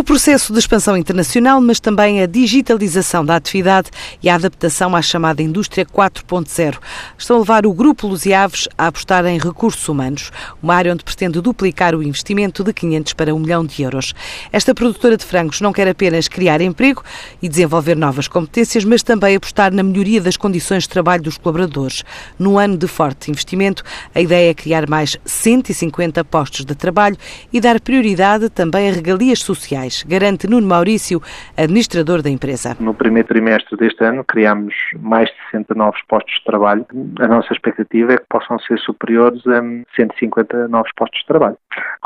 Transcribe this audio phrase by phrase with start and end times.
[0.00, 3.90] O processo de expansão internacional, mas também a digitalização da atividade
[4.22, 6.78] e a adaptação à chamada Indústria 4.0
[7.18, 10.32] estão a levar o Grupo Lusiaves a apostar em recursos humanos,
[10.62, 14.14] uma área onde pretende duplicar o investimento de 500 para 1 milhão de euros.
[14.50, 17.04] Esta produtora de frangos não quer apenas criar emprego
[17.42, 22.04] e desenvolver novas competências, mas também apostar na melhoria das condições de trabalho dos colaboradores.
[22.38, 27.18] Num ano de forte investimento, a ideia é criar mais 150 postos de trabalho
[27.52, 31.20] e dar prioridade também a regalias sociais, garante Nuno Maurício,
[31.56, 32.76] administrador da empresa.
[32.80, 36.86] No primeiro trimestre deste ano criámos mais de 60 novos postos de trabalho.
[37.20, 39.60] A nossa expectativa é que possam ser superiores a
[39.96, 41.56] 150 novos postos de trabalho.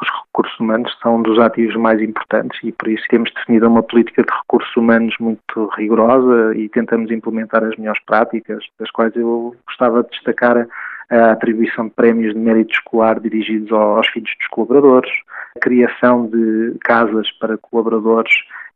[0.00, 3.82] Os recursos humanos são um dos ativos mais importantes e por isso temos definido uma
[3.82, 9.54] política de recursos humanos muito rigorosa e tentamos implementar as melhores práticas, das quais eu
[9.66, 10.66] gostava de destacar
[11.10, 15.10] a atribuição de prémios de mérito escolar dirigidos aos filhos dos colaboradores,
[15.56, 18.32] a criação de casas para colaboradores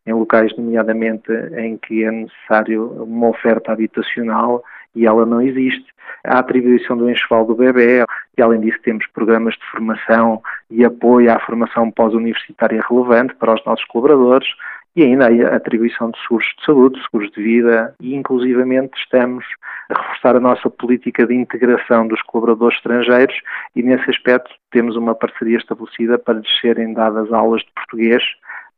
[0.06, 5.86] em locais, nomeadamente, em que é necessário uma oferta habitacional e ela não existe.
[6.24, 8.04] A atribuição do enxoval do bebê
[8.36, 13.64] e, além disso, temos programas de formação e apoio à formação pós-universitária relevante para os
[13.64, 14.48] nossos colaboradores,
[14.96, 19.44] e ainda a atribuição de seguros de saúde, seguros de vida e inclusivamente estamos
[19.90, 23.36] a reforçar a nossa política de integração dos colaboradores estrangeiros
[23.76, 28.22] e nesse aspecto temos uma parceria estabelecida para lhes serem dadas aulas de português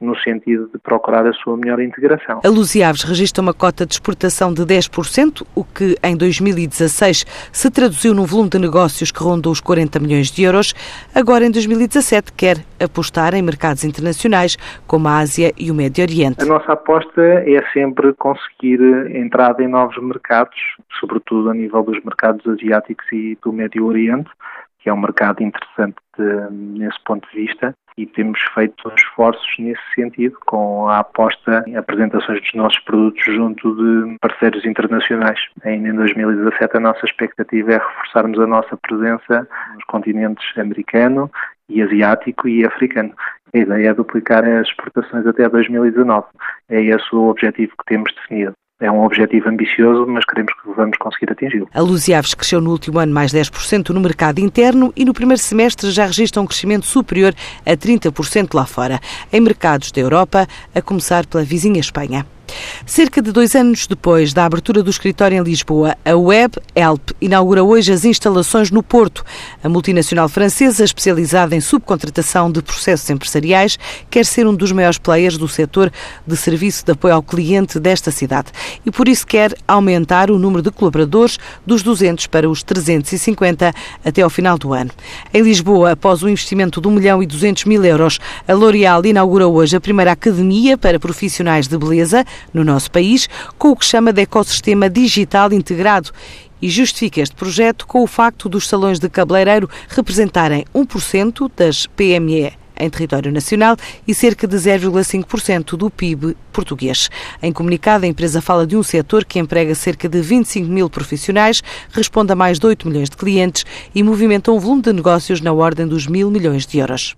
[0.01, 2.41] no sentido de procurar a sua melhor integração.
[2.43, 8.15] A Luziaves registra uma cota de exportação de 10%, o que em 2016 se traduziu
[8.15, 10.75] num volume de negócios que rondou os 40 milhões de euros.
[11.15, 16.43] Agora, em 2017, quer apostar em mercados internacionais como a Ásia e o Médio Oriente.
[16.43, 18.81] A nossa aposta é sempre conseguir
[19.15, 20.57] entrada em novos mercados,
[20.99, 24.31] sobretudo a nível dos mercados asiáticos e do Médio Oriente,
[24.79, 29.83] que é um mercado interessante de, nesse ponto de vista e temos feito esforços nesse
[29.95, 35.39] sentido com a aposta em apresentações dos nossos produtos junto de parceiros internacionais.
[35.63, 41.31] Ainda em 2017 a nossa expectativa é reforçarmos a nossa presença nos continentes americano
[41.69, 43.13] e asiático e africano.
[43.53, 46.27] A ideia é duplicar as exportações até 2019.
[46.71, 48.55] É esse o objetivo que temos definido.
[48.81, 51.69] É um objetivo ambicioso, mas queremos que vamos conseguir atingi-lo.
[51.75, 55.91] A Luziaves cresceu no último ano mais 10% no mercado interno e no primeiro semestre
[55.91, 57.35] já registra um crescimento superior
[57.67, 58.99] a 30% lá fora,
[59.31, 62.25] em mercados da Europa, a começar pela vizinha Espanha.
[62.87, 67.63] Cerca de dois anos depois da abertura do escritório em Lisboa, a Web Help inaugura
[67.63, 69.25] hoje as instalações no Porto.
[69.63, 73.79] A multinacional francesa, especializada em subcontratação de processos empresariais,
[74.11, 75.93] quer ser um dos maiores players do setor
[76.27, 78.49] de serviço de apoio ao cliente desta cidade
[78.85, 83.73] e por isso quer aumentar o número de colaboradores dos 200 para os 350
[84.05, 84.91] até ao final do ano.
[85.33, 89.47] Em Lisboa, após o investimento de 1 milhão e 200 mil euros, a L'Oréal inaugura
[89.47, 93.29] hoje a primeira academia para profissionais de beleza no nosso país,
[93.59, 96.11] com o que chama de ecossistema digital integrado
[96.61, 102.53] e justifica este projeto com o facto dos salões de cabeleireiro representarem 1% das PME
[102.81, 103.77] em território nacional
[104.09, 107.11] e cerca de 0,5% do PIB português.
[107.43, 111.63] Em comunicado, a empresa fala de um setor que emprega cerca de 25 mil profissionais,
[111.93, 113.65] responde a mais de 8 milhões de clientes
[113.95, 117.09] e movimenta um volume de negócios na ordem dos mil milhões de euros.